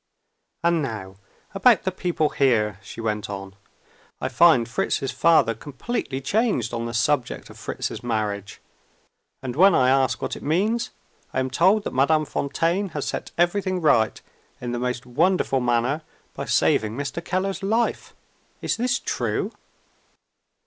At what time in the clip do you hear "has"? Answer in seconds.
12.95-13.05